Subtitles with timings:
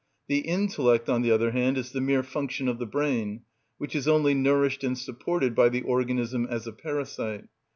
[0.27, 3.43] The intellect, on the other hand, is the mere function of the brain,
[3.77, 7.45] which is only nourished and supported by the organism as a parasite.